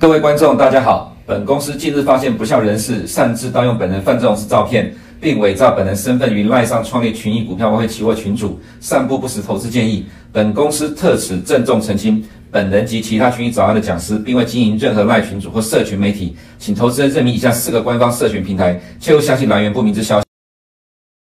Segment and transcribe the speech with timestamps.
[0.00, 1.14] 各位观众，大家好。
[1.26, 10.06] 本公司近日发现不肖人士擅自盗用本人范仲式照片，并伪造本人身份于赖上创立群益股票外汇期货群组，散布不实投资建议。
[10.32, 20.24] 本公司特此郑重澄清，本人及其他群益早安的讲师，并未经营任何赖群组或社群媒体，请投资人认明以下四个官方社群平台，切勿相信来源不明之消息。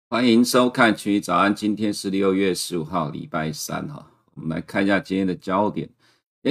[0.09, 5.87] 欢迎收看群益早安，今天是六月十五号，礼拜三哈，我们来看一下今天的焦点。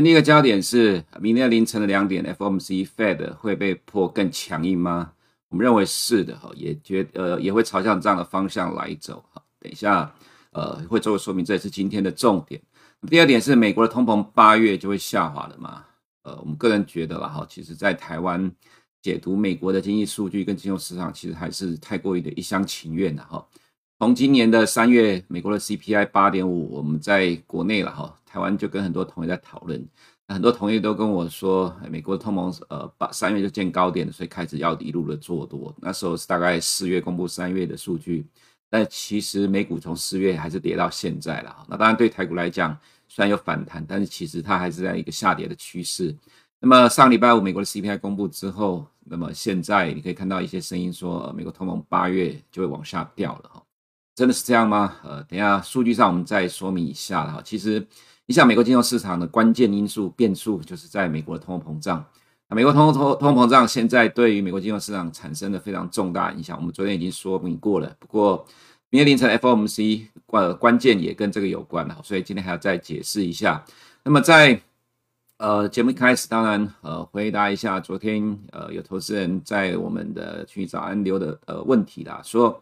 [0.02, 5.12] 第一个焦点是，明天凌晨的两点，FOMC Fed 会被迫更强硬吗？
[5.50, 9.40] 我们认为是的哈，也觉呃也会朝向这样的方向来走哈。
[9.60, 10.12] 等一下
[10.50, 12.60] 呃会做个说明，这也是今天的重点。
[13.08, 15.84] 第二点是，美国的通膨八月就会下滑了嘛？
[16.24, 18.50] 呃，我们个人觉得啦哈，其实在台湾
[19.00, 23.46] 解读美国的经济数据跟金融市场，其实还是太过于的一厢情愿的哈。
[24.00, 28.18] 从今年的三月，美国的 CPI 八点五，我们在国内了哈。
[28.34, 29.88] 台湾就跟很多同业在讨论，
[30.26, 35.72] 很多同业都跟我说，美国的通膨呃八三月就见高点，所以开始要一路的做多。
[35.80, 38.26] 那时候是大概四月公布三月的数据，
[38.68, 41.64] 但其实美股从四月还是跌到现在了。
[41.68, 46.12] 那当然对台股来讲，虽然有反弹，但是其实它还是在一个下跌的趋势。
[46.58, 53.62] 那么上礼拜五美国的 CPI 公布之后，那么现在你可以看到一些声音说，美国通膨八月就会往下掉了哈，
[54.14, 54.96] 真的是这样吗？
[55.02, 57.86] 呃，等下数据上我们再说明一下哈，其实。
[58.26, 62.02] 你像美国金融市场的关键因素变数，就是在美国的通货膨胀。
[62.48, 66.56] 美国通通通货膨胀现在对于美国金融市场产生了非常重大影响。
[66.56, 67.96] 我们昨天已经说明过了。
[67.98, 68.46] 不过
[68.88, 73.62] 明天凌晨 FOMC 关关键也跟这个有关了，所以今天还要再解释一下。
[74.02, 74.58] 那么在
[75.36, 82.58] 呃节目一开始，当然呃回答一下昨天呃有投资人在我们的群益早安留的呃问题啦，说。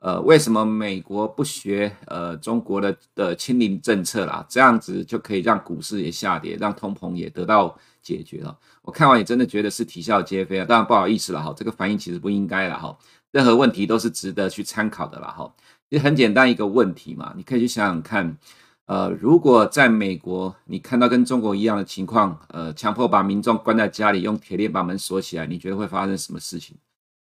[0.00, 4.44] 呃，为什么美国不学呃中国的的清零政策啦？
[4.48, 8.58] 这样子就可以让股市也下跌，让通膨也得到解决了。
[8.80, 10.64] 我看完也真的觉得是啼笑皆非啊！
[10.64, 12.96] 当然不好意思了哈，这个反应其实不应该了哈。
[13.30, 15.54] 任何问题都是值得去参考的啦哈。
[15.90, 18.38] 其实很简单一个问题嘛，你可以去想想看，
[18.86, 26.74] 呃，如果在美国你看到跟中国一样的情况，呃，强迫把民众关在家里，用铁链把门锁起来，你觉得会发生什么事情？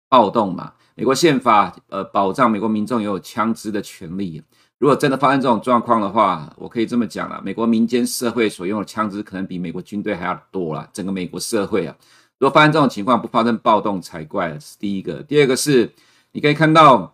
[0.09, 4.43] 暴动嘛，美国宪法呃保障美国民众拥有枪支的权利。
[4.79, 10.89] 如果真的发生这种状况的话，我可以这么讲了，美国民间社会所用的枪支可能比美国军队还要多了。
[10.93, 11.97] 整个美国社会啊，
[12.39, 14.61] 如果发生这种情况，不发生暴动才怪了。
[14.61, 15.93] 是第一个，第二个是，
[16.31, 17.13] 你可以看到，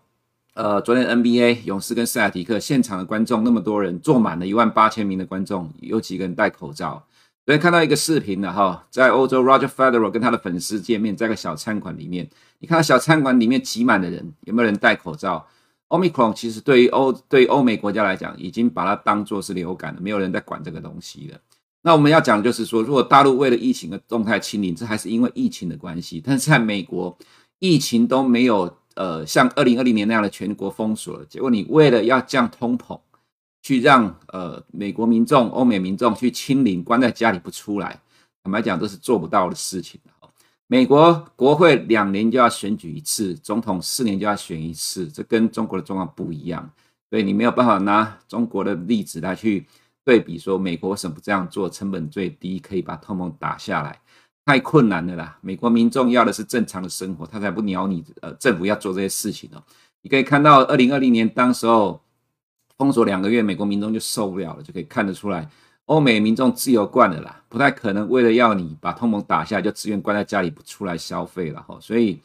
[0.52, 7.02] 呃，昨天 NBA 勇士跟塞尔提克现场的观众那么多人，坐满了一万八千名的观众，有几个人戴口罩？
[7.46, 12.26] 昨天看到一个视频了哈，在欧洲，Roger Federer 跟他的粉丝见面，在个小餐馆里面，
[12.58, 15.46] 你看到小餐馆里面挤满的人，有没有人戴口罩
[15.90, 21.38] ？Omicron 其实对于欧对于欧美国家来讲，已经把它当作是流感了，没有人在管这个东西了。
[21.82, 27.14] 那我们要讲的就是说，如果大陆为了疫情的动态清零，这还是因为疫情的关系，但是在美国，
[27.58, 32.98] 疫情都没有呃像二零二零年那样的全国封锁了，结果你为了要降通膨。
[33.64, 37.98] 去让呃美国民众、欧美民众去清零，关在家里不出来，
[38.42, 39.98] 坦白讲都是做不到的事情。
[40.66, 46.70] 美国国会两年就要选举一次，总统四年就要选一次，这跟中国的状况不一样，
[47.08, 49.66] 所以你没有办法拿中国的例子来去
[50.04, 53.98] 对比，说美国为什么不这样做，成本最低，可以把通膨打下来，
[54.44, 55.38] 太困难了啦。
[55.40, 59.62] 美国民众要的是正常的生活，他才不鸟你呃政府要做这些事情哦。
[60.02, 62.03] 你可以看到二零二零年当时候。
[62.76, 65.48] 封锁两个月，美国民众就受不了了，就可以看得出来，
[65.86, 71.78] 欧美民众自由惯了啦，不太可能为了要你把通膨打下，就自愿关在家里不出来消费了哈。
[71.80, 72.18] 所以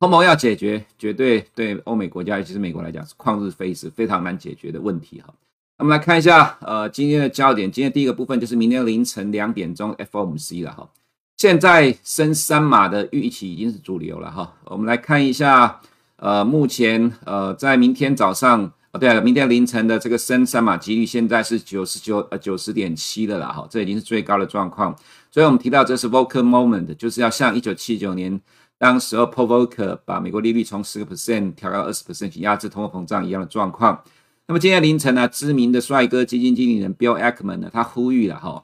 [0.00, 5.32] 通膨要解决，绝对对欧美国家，尤其是美国来讲是旷日费时，非常难解决的问题哈。
[5.78, 10.88] 那么来看一下，呃，今天的焦点，今天第一个部分就是明天凌晨两点钟 FOMC 了哈。
[11.36, 14.54] 现在升三码的预期已经是主流了哈。
[14.64, 15.80] 我们来看一下，
[16.16, 18.72] 呃，目前呃在明天早上。
[18.92, 24.94] 哦，对了，明天凌晨的这个升三码几率现在是九十九呃九十点七的了，哈，这已经是最高的状况。
[25.30, 28.38] 所以我们提到这是 Volcker moment，就是要像一九七九年
[28.76, 34.04] 当时候 Paul Volcker 把美国利率从十个 percent 调到二十 percent 去压制通货膨胀一样的状况。
[34.46, 38.62] 那么今天凌晨呢，知名的帅哥基金经理人 Bill Ackman 呢，他呼吁了哈，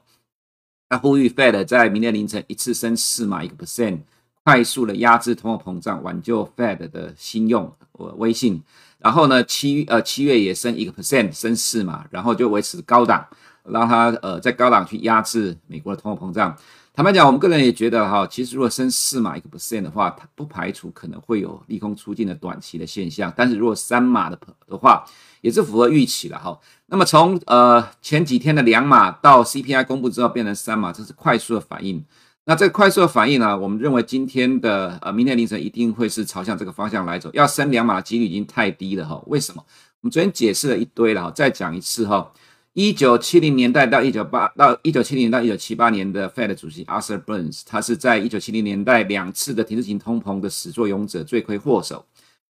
[0.87, 4.01] 他呼吁 Fed 在明天凌晨一次升四码一个 percent，
[4.43, 8.61] 快速的压制通货膨胀，挽救 Fed 的信用和威信。
[8.99, 13.25] 然后呢，七呃七月也升一个 percent，升四嘛，然后就维持高档，
[13.63, 16.55] 让它呃在高档去压制美国的通货膨胀。
[16.93, 23.31] 坦白讲，我们个人也觉得哈，其实如果升四码一个 percent 的话，它不排除可能会有利空出尽的短期的现象。
[23.37, 24.37] 但是如果三码的
[24.67, 25.05] 的话，
[25.39, 26.59] 也是符合预期了哈。
[26.87, 32.03] 那么从呃前几天的两码到 CPI 公布之后变成三码，这是快速的反应。
[32.49, 39.21] 那这个快速的反应呢，我们认为今天的呃明天凌晨一定会是朝向这个方向来走，要升两码的几率已经太低了哈。
[39.27, 39.63] 为什么？
[40.01, 42.33] 我们昨天解释了一堆了哈，再讲一次哈。
[42.73, 52.03] 一九七零年代到一九八到一九七零年到一九七八年的 Fed 主席 Arthur Burns，他是在一九七零年代两次的停滞型通膨的始作俑者、罪魁祸首。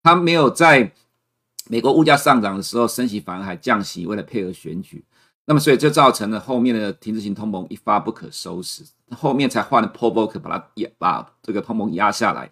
[0.01, 0.91] 他没有在
[1.69, 5.03] 美国物价上涨的时候升息，反而还降息，为了配合选举。
[5.45, 8.81] 那么，所以就造成了后面的停止型通膨一发不可收拾，
[9.11, 12.49] 后面才换了 Paul Volcker 把它压把这个通膨压下来。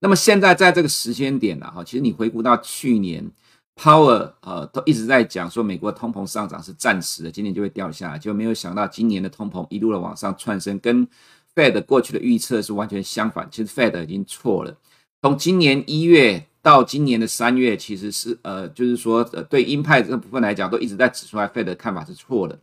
[0.00, 3.30] 那么现在在这个时间点呢，哈，其实你回顾到去年
[3.76, 11.08] ，Power 呃都一直在讲说美国通膨上涨是暂时的，今年就会掉下来，就没有想到今年的通膨一路的往上窜升，跟
[11.54, 13.48] Fed 过去的预测是完全相反。
[13.50, 14.76] 其实 Fed 已经错了，
[15.22, 16.46] 从今年一月。
[16.64, 22.58] 到今年的三月，其实是呃，就是说，呃，对鹰派这个部分来讲，都一直在指出来，Fed 的看法是错的。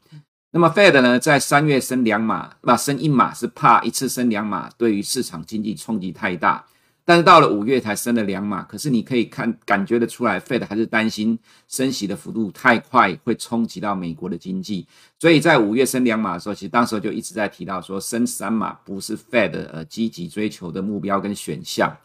[0.50, 6.66] 那么 Fed 呢，在三月升两码，那升一码是怕一次升两码对于市场经济冲击太大，
[7.06, 8.64] 但是到了五月才升了两码。
[8.64, 11.38] 可是你可以看感觉得出来，Fed 还是担心
[11.68, 14.88] 升息的幅度太快会冲击到美国的经济，
[15.20, 21.96] 所以在五月升两码的时候，其实当时就一直在提到说，升三码不是 Fed 呃积极追求的目标跟选项。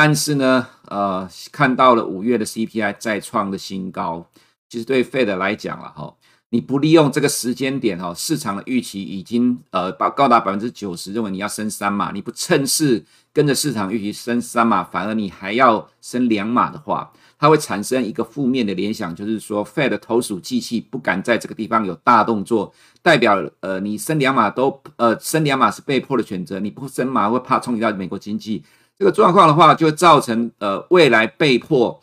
[0.00, 4.24] 但是呢，呃，看到了五月的 CPI 再创的新高，
[4.68, 6.14] 其实对 Fed 来讲了哈，
[6.50, 22.72] 你不利用这个时间点哈，市场的预期已经呃高高达百分之九十，认为你要升三码，你不趁势跟着市场预期升三码，反而你还要升两码的话，它会产生一个负面的联想，就是说 Fed 投鼠忌器，不敢在这个地方有大动作，
[23.02, 28.62] 代表呃你升两码都呃升两码是被迫的选择，你不升码会怕冲击到美国经济。
[28.98, 32.02] 这个状况的话，就造成呃未来被迫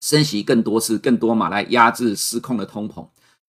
[0.00, 3.04] 升息更多次、更多码来压制失控的通膨，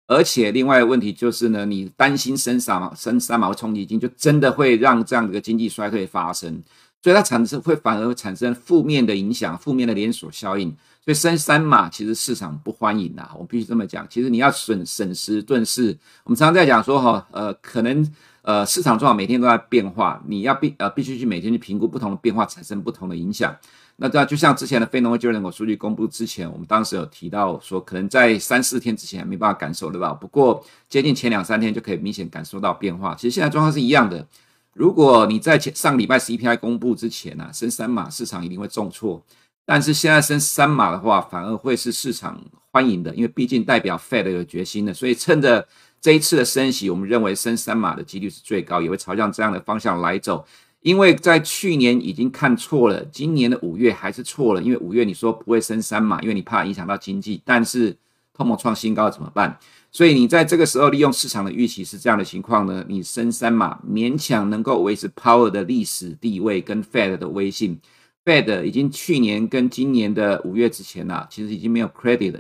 [0.08, 6.64] 而且另外一个问题就是呢，你担心升三码、升三码冲击金，就真的会让这样的一个经济衰退发生，
[7.04, 10.70] 所以它产生会反而会产生负面的影响、负面的连锁效应。
[11.04, 14.08] 所以升三码其实市场不欢迎啊，我必须这么讲。
[14.10, 18.10] 其实你要损审时度势，我们常常在讲说哈，呃，可能。
[18.44, 23.56] 呃，市场状况每天都在变化，你要必呃必须去每天去评估不同的变化，产生不同的影响。
[23.98, 33.14] 那这样就像之前的非农业就业人口数据公布之前，我们当时有提到说，可能在三四天之前没办法感受得到，不过接近前两三天就可以明显感受到变化。
[33.14, 34.26] 其实现在状况是一样的。
[34.74, 39.24] 如果你在前上礼拜 CPI 公布之前呢、啊，升三码，市场一定会重挫。
[39.68, 42.42] 但是现在升三码的话，反而会是市场
[42.72, 45.68] 欢迎的，因为毕竟代表 Fed 有决心的，所以趁着。
[46.02, 50.44] 这一次的升息，我们认为升三码的几率是最高，也会朝向这样的方向来走。
[50.82, 54.62] 因为在去年已经看错了，今年的五月还是错了。
[54.64, 57.96] 因为五月你说不会升三码，因为你怕影响到经济，但是
[58.34, 59.56] 通膨创新高怎么办？
[59.92, 62.84] 所以你在这个时候利用市场的预期是这样的情况呢？
[62.88, 67.80] 你升三码勉强能够维持 power 的历史地位跟 Fed 的威信。
[68.26, 72.40] Fed 已经去年跟今年的五月之前啊，其实已经没有 credit 了，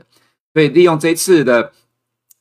[0.51, 1.71] 所以利用这次的。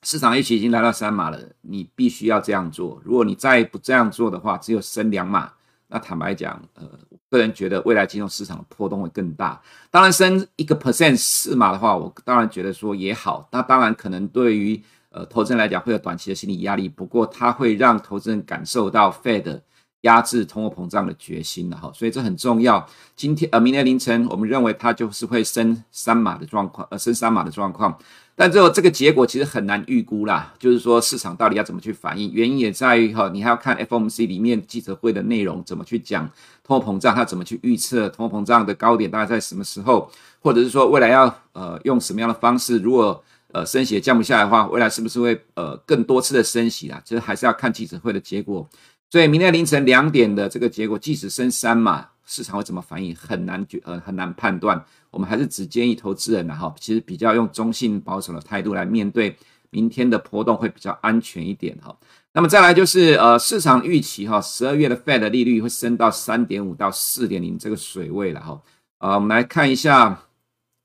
[0.02, 3.00] 市场预期已经来到三码了，你必须要这样做。
[3.04, 5.52] 如果你再不这样做的话，只有升两码。
[5.92, 9.60] 那坦白讲，呃，我个人觉得未来金融市场的波动会更大。
[9.90, 13.48] 当然，升一个 percent 四码的话，我当然觉得说也好。
[13.50, 19.60] 那当然可能对于呃投资人来讲会有短期的心理压力，不过它会让投资人感受到 Fed
[20.02, 21.90] 压制通货膨胀的决心了哈。
[21.94, 22.86] 所以这很重要。
[23.16, 27.98] 今天呃，明天凌晨我们认为它就是会升三码的状况，呃，升三码的状况。
[28.36, 36.26] 但最后这个结果其实很难预估啦，就是说市场到底要怎么去反应，原因也在于哈，你还要看 FOMC 里面记者会的内容怎么去讲
[36.64, 47.02] 通货膨胀，它怎么去预测通货膨胀的高点大概在什么时候，或者是说未来要呃用什么样的方式，如果呃升息也降不下来的话，未来是不是会呃更多次的升息啦？
[47.04, 48.66] 其实还是要看记者会的结果。
[49.10, 54.82] 所以明天凌晨两点的这个结果，即使升三嘛，市场会怎么反应，很难决呃很难判断。
[55.10, 59.36] 我们还是只建议投资人呢，哈，其实比较用中性保守的态度来面对
[59.70, 61.96] 明天的波动会比较安全一点，哈。
[62.32, 68.62] 那么再来就是呃市场预期哈，十二月的 Fed 利率会升到三点五到四点零这个水位了，哈。
[68.98, 70.22] 啊，我们来看一下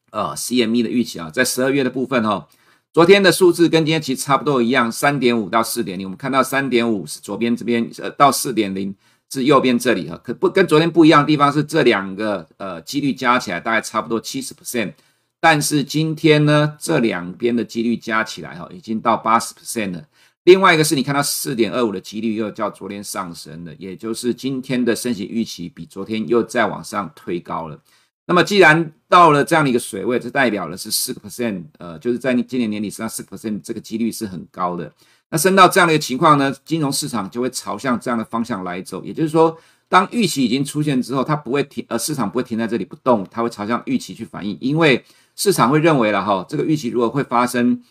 [0.10, 2.48] 呃 CME 的预期啊，在十二月的部分哈，
[2.96, 6.08] 昨天的数字跟今天其实差不多一样，三点五到四点零。
[6.08, 8.96] 我们看到三点五是左边这边呃到四点零。
[9.30, 14.94] 是右边这里哈，可不跟昨天不一样的地方是这两个呃几率加起来大概差不多七十 percent，
[15.42, 20.02] 但是今天呢这两边的几率加起来哈已经到八十 percent 了。
[20.46, 27.78] 另外一个是你看到四点二五的几率又较昨天上升了，也就是今天的升息预期比昨天又再往上推高了。
[28.28, 34.92] 那么既然到了这样的一个水位，这代表的是四个 percent，呃，就是在今年年底升到四个 percent，这个几率是很高的。
[35.30, 39.04] 那升到这样的一个情况呢，金融市场就会朝向这样的方向来走。
[39.04, 39.56] 也就是说，
[39.88, 45.04] 当预期已经出现之后，它不会停，呃，市场不会停在这里不动，它会朝向预期去反应，因为
[45.36, 47.84] 市场会认为了哈，这个预期如果会发生，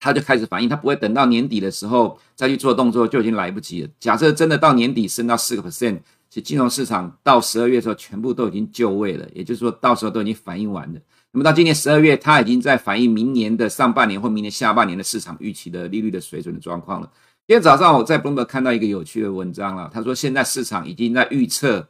[0.00, 3.88] 它就开始反应，它不会等到年底的时候再去做动作，就已经来不及了。
[4.00, 6.00] 假设真的到年底升到四个 percent，
[6.30, 11.00] 其实金融市场到十二月的时候全部都已经就位了，也就是说到时候都已经反应完了。
[11.32, 17.10] 那么到今年十二月，它已经在反映明年的上半年或明年下半年的市场预期的利率的水准的状况了。
[17.46, 21.88] 今天早上我在 Bloomberg 看到一个有趣的文章了，他说现在市场已经在预测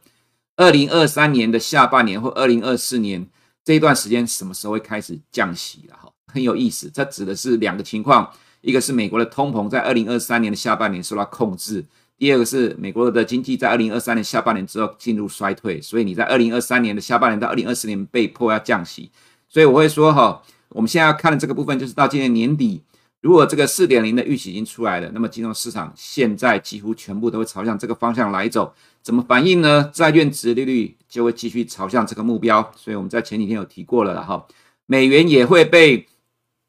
[0.55, 3.27] 二零二三年的下半年或二零二四年
[3.63, 6.89] 这一段时间什么时候会开始降息了哈，很有意思。
[6.91, 8.27] 这指的是两个情况，
[8.61, 11.85] 一个是美国的通膨在二零二三年的下半年受到控制，
[12.21, 19.09] 第二个是美国的经济在二零二三年下半年之后进入衰退，所以你在二零二三年的下半年到二零二四年被迫要降息。
[19.49, 22.83] 所以我会说哈，我们现在要看的这个部分就是到今年年底。
[23.21, 29.89] 如果这个四点零的预期已经出来了，那么金融市场现在几乎全部都会朝向这个方向来走，怎么反应呢？
[29.91, 32.71] 债券殖利率就会继续朝向这个目标。
[32.75, 34.45] 所以我们在前几天有提过了，然后
[34.85, 36.05] 美元也会被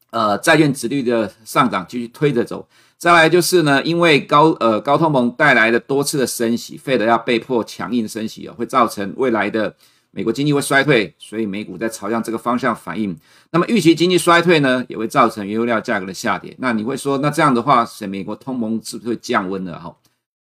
[0.09, 2.67] 呃债券殖率的上涨继续推着走。
[3.03, 9.75] 再来就是呢，因为高呃高通膨带来的多次的升息，Fed 要被迫强硬升息啊，会造成未来的。
[10.11, 13.13] 美国经济会衰退，所以美股在朝向这个方向反应。
[13.51, 16.55] 那么预期经济衰退呢，也会造成原油料价格的下跌。
[16.59, 19.77] 那你会说，那这样的话，是美国通膨是不是会降温了？
[19.77, 19.93] 哈，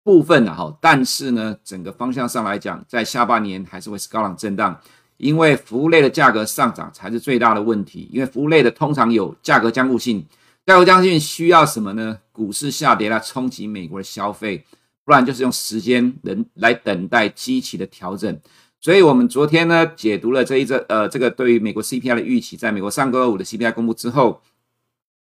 [0.05, 4.79] 部分的哈，但是呢，整个方向上来讲，在下半年还是会是高档震荡，
[5.17, 8.07] 因为服务类的价格上涨才是最大的问题。
[8.13, 10.27] 因为服务类的通常有价格僵固性，
[10.71, 12.17] 价格僵固性需要什么呢？
[12.31, 14.65] 股市下跌来冲击美国的消费，
[15.05, 18.41] 不然就是用时间人来等待基期的调整。
[18.81, 24.41] 所以，我们昨天呢解读了这一则呃，这个对于美国 CPI 的预期，在美国上个周五的 CPI 公布之后，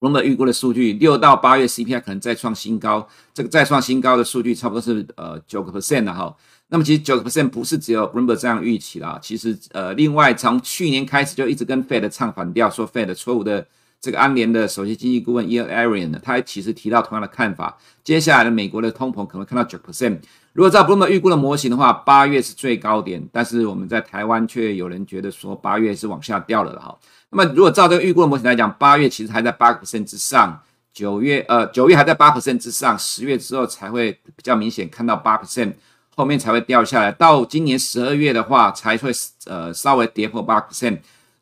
[0.00, 3.08] 我们预估的数据，六到八月 CPI 可能再创新高。
[3.32, 6.36] 这个再创新高的数据，差不多是呃九个 percent 的哈。
[6.68, 13.66] 那么，其实九个 percent 不是只有 Bloomberg 这样预期啦，其实呃，另外从去年开始就一直跟 Fed 唱反调，说 Fed 错误的。
[14.00, 17.76] 这个安联的首席经济顾问 Ian Arian 呢，他其实提到同样的看法。
[18.02, 20.18] 接下来的美国的通膨可能看到九 percent。
[20.54, 26.96] 如果照不那么预估的模型的话，八月是最高点，但是我们在台湾却有人觉得说八月是往下掉了的哈。
[27.28, 30.60] 那么如果照这个预估的模型来讲，八月其实还在八 percent 之上，
[30.94, 35.74] 九月呃九月还在八 percent 之上，十月之后才会比较明显看到八 percent，
[36.16, 37.12] 后面才会掉下来。
[37.12, 39.12] 到今年十二月的话，才会
[39.44, 41.00] 呃稍微跌破八 percent。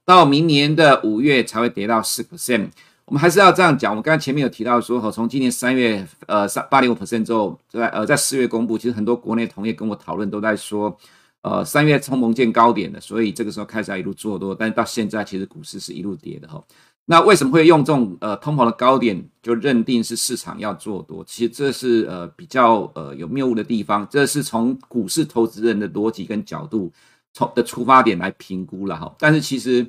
[0.08, 2.70] 到明年的五月才会跌到四 percent，
[3.04, 3.92] 我们还是要这样讲。
[3.92, 10.96] 我们刚才前面有提到说，从今年三月呃三八点五 percent 之后，在呃在四月公布，其实很多国内同业跟我讨论都在说，
[11.42, 16.64] 呃三月通膨见高点的，所以这个时候开始一路做多，但是到现在其实股市是一路跌的哈。
[17.04, 21.22] 那为什么会用这种呃通膨的高点就认定是市场要做多？
[21.26, 26.90] 其实这是呃比较呃有谬误的地方，这是从股市投资人的逻辑跟角度。
[27.32, 29.86] 从的出发点来评估了哈，但是其实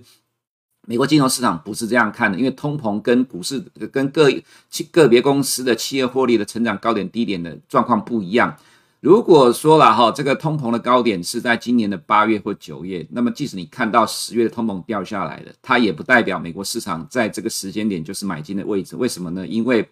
[0.88, 3.60] 美国金融市场不是这样看的，因为通膨跟股市
[3.92, 4.32] 跟个
[4.70, 8.56] 企个别公司的企业获利的成长高点低点的状况不一样。
[9.02, 18.98] 如果说了哈，这个通膨的高点是在今年的八月或九月，那么即使你看到十月的通膨掉下来了，它也不代表美国市场在这个时间点就是买进的位置。
[18.98, 19.48] 为什么呢？
[19.48, 19.88] 因为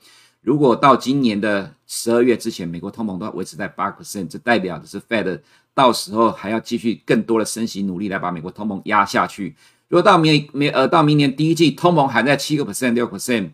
[0.47, 5.41] 如果到今年的十二月之前，美国通膨都要维持在八个 percent，这代表的是 Fed。
[5.73, 9.53] 到时候还要继续更多的升息努力来把美国通膨压下去。
[9.89, 13.49] 如果到明明呃到明年第一季通膨还在七个 percent 六 percent，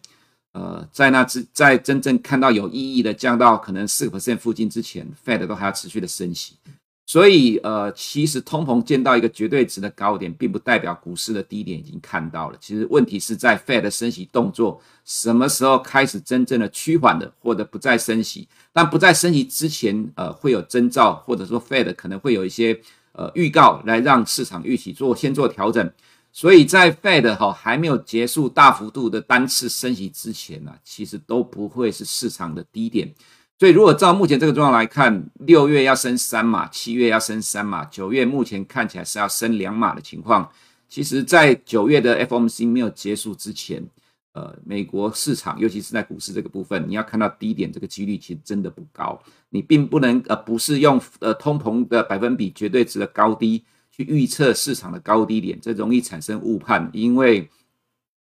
[0.52, 6.58] 呃，在那之在真正看到有意义的降到可能四个 percent 附近之前，Fed 都还要持续的升息。
[7.14, 12.58] 所以，呃，其实通膨见到一个绝对值的高点，并不代表股市的低点已经看到了。
[12.60, 18.48] 其实问题是在 Fed 的升息动作什么时候开始真正的趋缓的，或者不再升息。
[18.72, 25.88] 但不再升息之前，呃，会有征兆，或者说 Fed 可能会有一些呃预告，来让市场预期做先做调整。
[26.32, 33.14] 所以在 Fed 哈还没有结束大幅度的单次升息之前呢，其实都不会是市场的低点。
[33.60, 40.50] 所以，如果照目前这个状况来看，六月要升三码，七月要升三码，九月目前看起来是要升两码的情况。
[40.90, 43.82] 其实，在九月的 FOMC 没有结束之前，
[44.34, 49.18] 呃，美国市场，尤其是在股市这个部分，你要看到低点这个几率其实真的不高。
[49.50, 57.48] 你并不能呃，不是用呃通膨的百分比绝对值的高低去预测市场的高低点，这容易产生误判，因为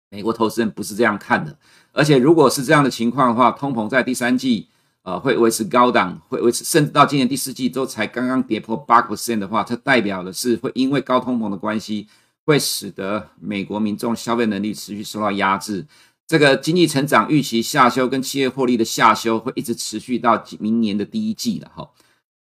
[0.10, 1.58] 美国投资人不是这样看的。
[1.92, 4.70] 而且，如果是这样的情况的话，通膨在第三季。
[5.03, 12.07] 呃，会维持高档，会维持，甚至到今年第四季都才刚刚跌破八 percent 的话，它代表的是会因为高通膨的关系，
[12.45, 15.86] 会使得美国民众消费能力持续受到压制。
[16.25, 21.89] 这个经济成长预期下修跟企业获利的下修会一直持续到明年的第一季了哈。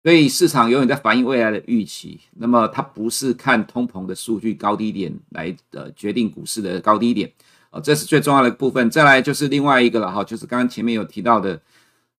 [0.04, 7.32] 所以市场永远在反映未来的预期，那么它不是看通膨的数据高低点来呃决定股市的高低点，
[7.72, 8.90] 哦，这是最重要的部分。
[8.90, 11.60] 再来就是另外一个了哈，就是刚刚前面有提到的，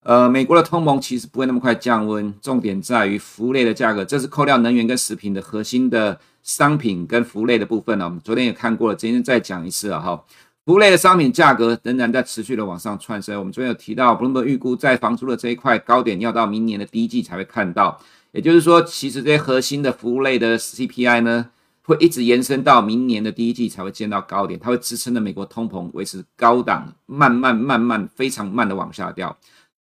[0.05, 8.05] 呃，美国的通膨其实不会那么快降温，重点在于服务类的价格，这是扣掉能源跟食品的核心的商品跟服务类的部分呢。
[8.05, 10.25] 我们昨天也看过了，今天再讲一次了哈。
[10.65, 13.39] 服务类的商品价格仍然在持续的往上窜升。
[13.39, 17.99] 我们昨天有提到布鲁姆预估在房租的这一块高点要到明年的第一季才会看到。
[18.33, 21.49] 也就是说，其实这些核心的服务类的 CPI 呢，
[21.83, 29.35] 会一直延伸到明年的第一季才会见到高点，它会支撑着美国通膨维持高档，慢慢慢慢非常慢的往下掉。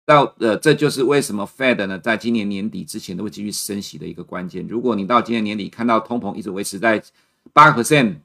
[0.06, 4.66] 到呃，这就是为什么 Fed 呢，在今年年底之前都会继续升息的一个关键。
[4.68, 7.04] 如果你到今年年底看到通膨一直维持在
[7.52, 8.16] 八个 percent。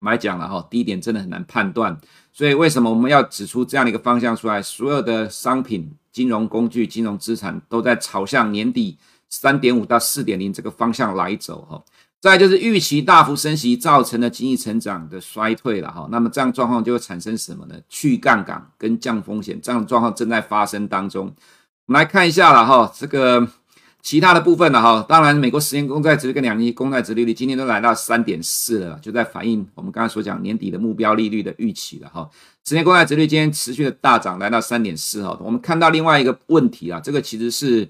[0.00, 1.96] 我们来讲了哈，低点真的很难判断，
[2.32, 4.60] 所以为什么我们要指出这样的一个方向出来？
[4.60, 11.80] 所有的商品、金融工具、金融资产都在朝向年底三点五到四点零这个方向来走哈。
[12.22, 17.74] 再就是预期大幅升息造成的经济成长的衰退了哈，那么这样状况就会产生什么呢？
[17.88, 21.26] 去杠杆跟降风险这样的状况正在发生当中。
[21.86, 23.46] 我们来看一下了哈，这个。
[24.04, 32.28] 其他的部分了，哈，当然，美国十年公债殖率跟两年公债殖利率今天都来到三点四了，就在反映我们刚才所讲年底的目标利率的预期了，哈。
[32.64, 35.38] 十年公债殖率今天持续的大涨，来到三点四，哈。
[35.40, 37.88] 我们看到另外一个问题啊，这个其实是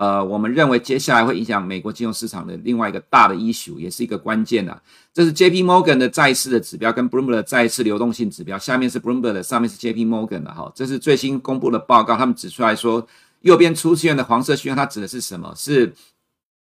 [0.00, 4.82] 呃，我们认为接下来会影响美国金融市场的另外一个大的 issue，也是一个关键的。
[5.12, 10.72] 这是 J P Morgan 的债市的指标跟 Bloomberg 的债市流动性指标，下面是 Bloomberg 的，上面是 J P Morgan 的，哈。
[10.74, 13.06] 这是最新公布的报告，他们指出来说。
[13.42, 15.50] 右边出现的黄色区间，它指的是什么？
[15.56, 15.94] 是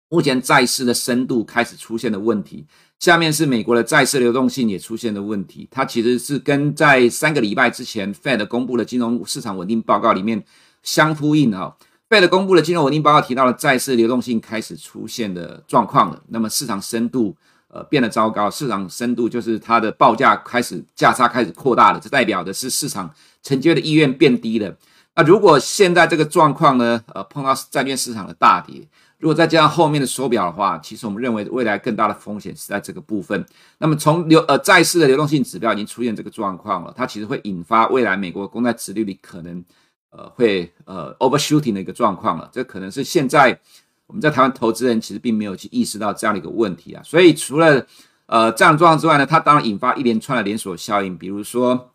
[0.08, 2.64] 目前债市的深度开始出现的问题。
[3.00, 5.66] 下面是美国的债市流动性也出现的问题。
[5.68, 10.44] 它其实是跟在三个礼拜之前 Fed 公布的金融市场稳定报告里面
[10.84, 11.74] 相呼应啊。
[12.10, 16.20] Fed 公布的金融稳定报告提到了债市流动性开始出现的状况了。
[16.26, 17.36] 那么市场深度
[17.68, 23.08] 呃变得糟糕，市场深度就是它的报价开始价差开始扩大了，这代表的是市场
[23.44, 24.76] 承接的意愿变低了。
[25.14, 28.84] 那如果现在这个状况呢，呃，碰到债券市场的大跌，
[29.18, 33.46] 如果再加上后面的手表的话，其实我们认为未来更大的风险是在这个部分。
[33.78, 39.64] 那么从流呃债市的流动性指标已经出现这个状况了，它其实会引发未来美国公债殖利率可能
[40.10, 42.48] 呃会呃 overshooting 的一个状况了。
[42.52, 43.58] 这可能是现在
[44.06, 47.02] 我们在台湾投资人其实并没有去意识到这样的一个问题啊。
[47.04, 47.86] 所以除了
[48.26, 51.88] 呃这样的状况之外呢，它当然引发一连串的连锁效应，比如说。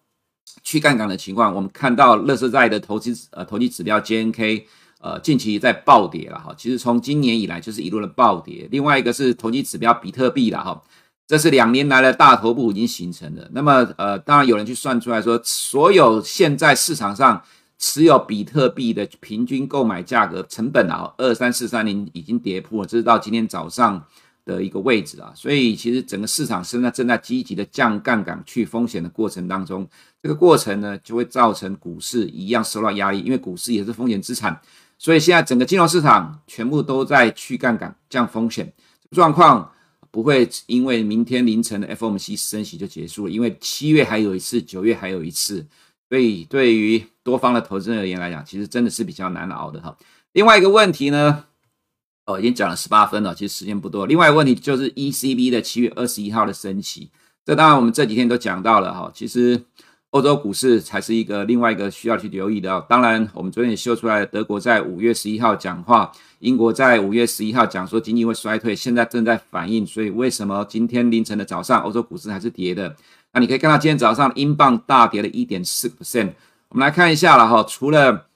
[0.64, 4.64] 去杠杆的情况，我们看到垃圾债的投资呃投机指标 JNK
[5.00, 8.68] 呃近期在暴跌了哈，其实从今年以来就是一路的暴跌。
[8.72, 10.82] 另外一个是投机指标比特币了哈，
[11.28, 13.48] 这是两年来的大头部已经形成了。
[13.52, 17.44] 那么呃，当然有人去算出来说，所有现在市场上
[17.88, 24.04] 持有比特币的平均购买价格成本啊，二三四三零已经跌破了，这是到今天早上
[24.44, 25.32] 的一个位置啊。
[25.36, 29.88] 所以其实整个市场现在正在积极的降杠杆去风险的过程当中。
[30.24, 34.60] 这个过程呢，就会造成股市一样受到压力，因为股市也是风险资产，
[34.98, 38.74] 所以现在整个金融市场全部都在去杠杆、降风险。
[39.12, 39.72] 状况
[40.10, 45.64] 不会因为明天凌晨的 FOMC 升息就结束了，因为七月还有一次，九月还有一次，
[46.10, 49.98] 所以对于多方的投资人而言来讲，其实真的是比较难熬的哈。
[50.34, 51.46] 另外一个问题呢，
[52.26, 54.06] 哦，已经讲了十八分了，其实时间不多。
[54.06, 57.10] 另外一个问题就是 ECB 的七月二十一号的升息，
[57.44, 59.64] 这当然我们这几天都讲到了哈，其实。
[60.12, 62.80] 欧洲股市才是一个另外一个需要去留意的。
[62.88, 69.86] 当然，我们昨天也秀出来，德国在五月十一号讲话，英国在五月十一号讲说经济会衰退，现在正在反应。
[69.86, 72.96] 所以为什么今天凌晨的早上欧洲股市还是跌的？
[73.36, 76.32] 那你可以看到今天早上英镑大跌了一点四个 percent。
[76.70, 78.28] 我们来看一下了哈，除了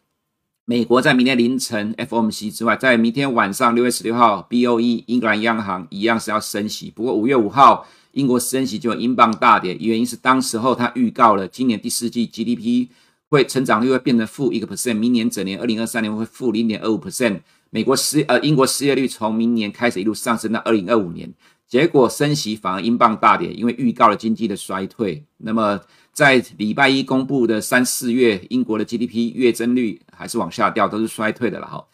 [0.66, 7.88] 美国在明天凌晨 FOMC 之外，在明天晚上六月十六号 BOE 英格兰央行一样是要升息，不过五月五号。
[8.14, 12.88] 英国升息就英镑大跌，原因是当时候他预告了今年第四季 GDP
[13.30, 17.42] 会成长率会变成负一个 percent，明年整年二零二三年会负零点二五 percent。
[17.70, 21.32] 美国失呃英国失业率从明年开始一路上升到二零二五年，
[21.70, 25.24] 结果升息反而英镑大跌，因为预告了经济的衰退。
[25.38, 25.80] 那么
[26.12, 31.86] 在礼拜一公布的三四月英国的 GDP 月增率还是往下掉，都是衰退的了哈。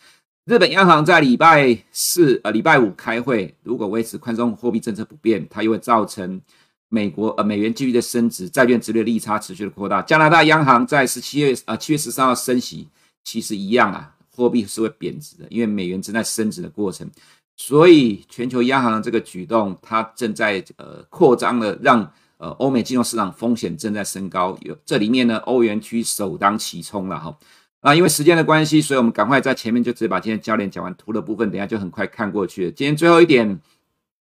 [0.45, 6.39] 日本央行在礼拜四、呃礼拜五开会，如果维持宽松货币政策不变，它又会造成
[6.87, 10.01] 美国呃美元继续的升值，债券殖利率利差持续的扩大。
[10.03, 12.87] 加拿大央行在十七月呃七月十三号升息，
[13.25, 17.09] 其实一样啊，货币是会贬值的，因为美元正在升值的过程。
[17.57, 24.57] 所以全球央行的这个举动，它正在呃扩张的让呃欧美金融市场风险正在升高。
[24.61, 27.37] 有这里面呢，欧元区首当其冲了哈。
[27.79, 32.71] 啊，因为时间的关系，所以我们赶快在前面就直接把今天教练讲完，图的部分等下就很快看过去。
[32.71, 33.59] 今天最后一点，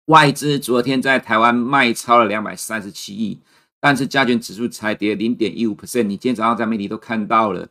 [0.08, 3.40] 外资昨天在台湾卖超了两百三十七亿，
[3.80, 6.04] 但是加权指数才跌零点一五 percent。
[6.04, 7.68] 你今天早上在媒体都看到了，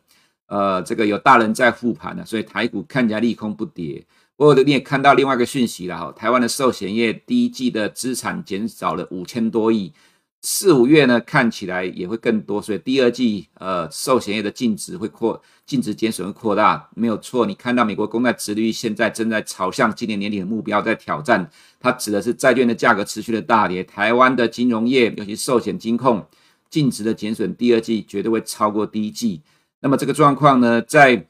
[0.47, 4.03] 呃，这个有大人在护盘了，所以台股看起来利空不跌。
[4.37, 9.93] 不过你也看到另外一个讯息了哈，台湾的寿险业第一季的资产减少了五千多亿。
[10.41, 17.47] 四五月呢，看起来也会更多，所以第二季呃寿险业的净值会扩，净值减损会扩大，没有错。
[17.47, 23.83] 你看到美国公债殖利率现在正在朝向今年年底的目标在挑战，它指的是债券的价格持续的大跌。
[23.83, 26.23] 台湾的金融业，尤其寿险金控
[26.69, 29.41] 净值的减损，第二季绝对会超过第一季。
[29.79, 31.25] 那么这个状况呢，在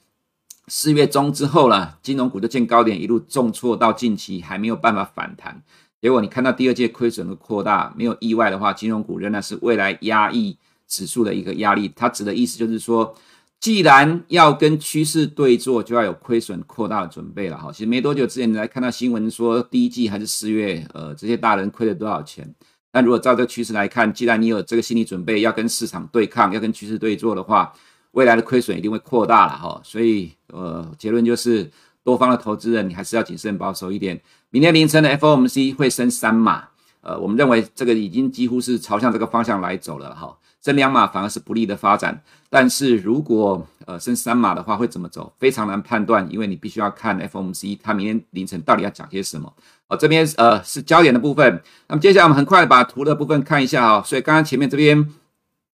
[0.67, 5.62] 四月中之后了，金融股就见高点，一路重挫到近期还没有办法反弹。
[6.01, 11.91] 结果你看到第二季亏损的扩大，没有意外的话，金融股仍然是未来压抑指数的一个压力。
[11.95, 13.15] 它指的意思就是说，
[13.60, 17.71] 既然要跟趋势对做，就要有亏损扩大的准备了哈。
[17.71, 22.54] 其实没多久之前，你来看到新闻说，第一季还是四月，呃，这些大人亏了多少钱？
[22.91, 27.73] 但如果照这个趋势来看，既然你有这个心理准备，要跟市场对抗，要跟趋势对做的话，
[28.15, 29.80] 未来的亏损一定会扩大了哈。
[29.86, 31.71] 所以，呃，结论就是。
[32.06, 34.21] 多方的投资人，你还是要谨慎保守一点。
[34.51, 36.65] 明天凌晨的 FOMC 会升三码，
[37.01, 40.38] 呃，我们认为这个已经几乎是朝向这个方向来走了哈。
[40.63, 42.21] 升两码反而是不利的发展。
[42.47, 45.34] 但是如果呃升三码的话，会怎么走？
[45.39, 49.51] 非常难判断，因为你必须要看 FOMC 它明天凌晨到底要讲些什么。
[49.88, 51.60] 哦，这边呃是焦点的部分。
[51.88, 54.04] 那么接下来我们很快把图的部分看一下哈。
[54.06, 55.10] 所以刚刚前面这边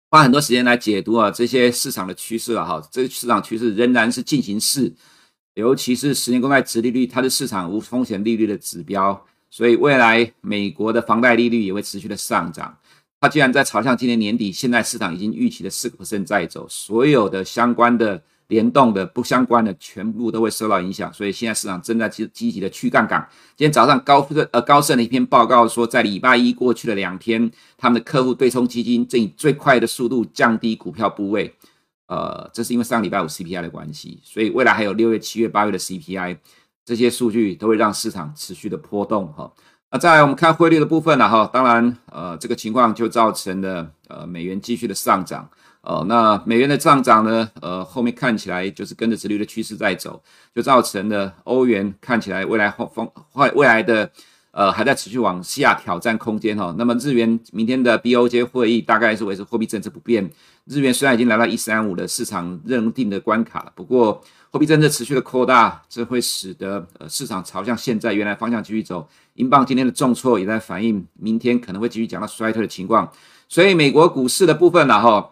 [0.10, 2.82] 花很多时间来解读啊这些市场的趋势了哈。
[2.92, 4.94] 这个市场趋势仍然是进行式。
[5.56, 12.78] 尤其是十年公债殖利率，它是市场无风险利率的指标，所以未来美国的房贷利率也会持续的上涨。
[13.22, 21.12] 它既然在朝向今年年底，现在市场已经预期的四个 percent 在走，所有的相关的联动的不相关的全部都会受到影响。
[21.14, 23.28] 所以现在市场正在积积极的去杠杆。
[23.56, 31.54] 今天早上高盛呃高盛的一篇报告说，在礼拜一过去的两天，他们的客户对冲基金正以最快的速度降低股票部位。
[32.08, 36.38] 呃，这是因为上礼拜五 CPI 的关系，所以未来还有六月、七月、八月的 CPI，
[36.86, 39.52] 这些数据都会让市场持续的波动哈。
[39.90, 45.50] 那再来我们看汇率的部分了哈，当然呃这个情况就造成了呃美元继续的上涨，
[45.86, 50.22] 哦那美元的上涨呢，呃后面看起来就是跟着殖利率的趋势在走，
[50.54, 54.12] 就造成了欧元看起来未来后风未未来的。
[54.58, 56.74] 呃，还在持续往下挑战空间哈。
[56.78, 60.32] 那么日元明天的 BOJ 会议大概是维持货币政策不变。
[60.64, 69.06] 日元虽然已经来到一三五的市场认定的关卡了，不过货币政策持续的扩大，这会使得呃市场朝向现在原来方向继续走。
[69.34, 73.12] 英镑今天的重挫也在反映明天可能会继续讲到衰退的情况。
[73.50, 75.32] 所以美国股市的部分呢，哈，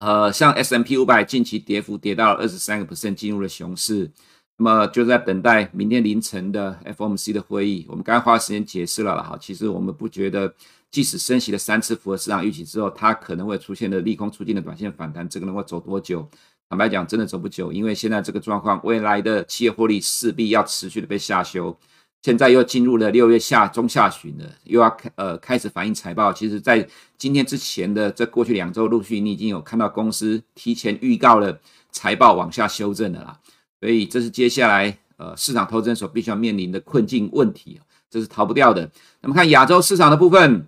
[0.00, 4.10] 呃，像 S&P 五百近期跌幅跌到了二十三个 percent，进入了熊市。
[4.56, 7.84] 那么就在等待明天凌晨的 F M C 的会议。
[7.86, 10.54] 我们刚花时间解释了了哈，其实我们不觉得，
[10.90, 16.26] 即使升息了三次符合市场预期之后，它可能会出现的利空出尽的短线反弹，这个能够走多久？
[16.70, 21.78] 坦白讲，真的走不久，因为现在这个状况，未来的企业获利势必要持续的被下修。
[22.22, 26.32] 现在又进入了六月下中下旬了，又要开呃开始反映财报。
[26.32, 31.58] 其实，在今天之前的这过去两周，陆续你已经有看到公司提前预告了
[31.90, 33.38] 财报往下修正的啦。
[33.80, 37.80] 所以这是接下来呃市场投资人所必须要面临的困境问题，
[38.10, 38.90] 这是逃不掉的。
[39.22, 40.66] 那么看亚洲市场的部分，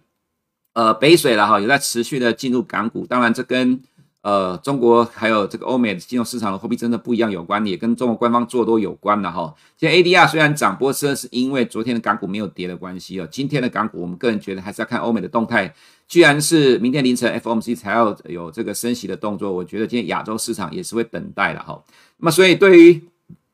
[0.72, 3.82] 呃北水了哈，有在持续的进入港股，当然这跟
[4.22, 9.54] 呃中国还有这个欧美的金融市场的货币真的不一样有关，也跟中国官方做多有关的哈。
[9.76, 13.28] 现在 ADR 虽然涨，不过是因为昨天的港股没有跌的关系哦。
[13.30, 15.74] 今天的港股，我们个人觉得还是要看欧美的动态。
[16.08, 21.82] 既然是明天凌晨 FOMC 才要有这个升息的动作，我觉得今天亚洲市场也是会等待的哈。
[22.18, 23.02] 那么，所以对于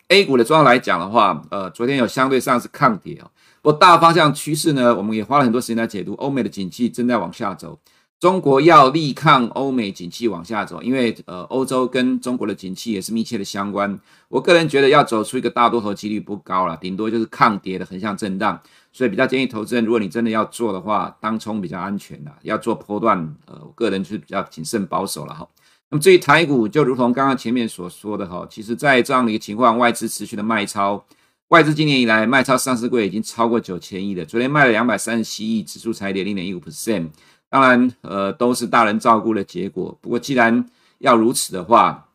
[0.09, 3.31] A 股的状况来讲的话，呃，昨天有相对上是抗跌哦。
[3.63, 6.15] 不过大方向趋势呢，我们也花了很多时间来解读。
[6.15, 7.79] 欧美的景气正在往下走，
[8.21, 13.97] 中国要力抗欧美景气往下走，因为呃，欧洲跟中国的景气也是密切的相关。
[14.29, 18.61] 我个人觉得要走出一个大多头几率不高了，顶多就是抗跌的横向震荡。
[18.93, 25.47] 所以比较建议投资人，如果你真的要做的话，当冲比较安全的， 要做波段，呃，我个人是比较谨慎保守了哈。
[25.91, 31.05] 那么至于台股，就如同刚刚前面所说的哈，其实，在这样的一个情况，外资持续的卖超，
[31.49, 34.25] 外资今年以来卖超上市柜已经超过九千亿了。
[34.25, 37.11] 昨天卖了两百三十七亿，指数才跌零点一五 percent。
[37.49, 39.97] 当然，呃，都是大人照顾的结果。
[40.01, 40.65] 不过，既然
[40.99, 42.09] 要如此的话，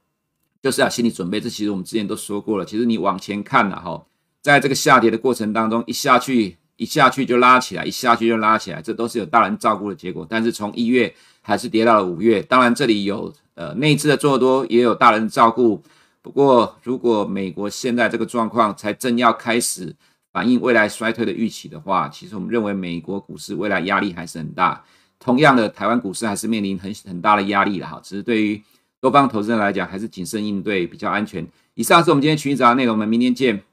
[0.61, 1.39] 就是要心理准备。
[1.39, 2.65] 这其实我们之前都说过了。
[2.65, 4.03] 其实你往前看了哈，
[4.41, 10.25] 在这个下跌的过程当中，一下去一下去就拉起来，一下去就拉起来，这都是有大人照顾的结果。
[10.29, 12.41] 但是从一月还是跌到了五月。
[12.41, 13.33] 当然，这里有。
[13.55, 15.79] 呃，内资的做多也有大人照顾，
[16.23, 19.95] 不过，如果美国现在这个状况才正要开始
[20.31, 24.83] 反映未来衰退的预期的话，其实我们认为美国股市未来压力还是很大。
[25.23, 27.97] 同样的，台湾股市还是面临很很大的压力的哈。
[28.03, 28.61] 只是对于
[28.99, 31.47] 多方投资人来讲，还是谨慎应对比较安全。
[31.75, 33.63] 以上是我们今天群益早的内容，我们明天见。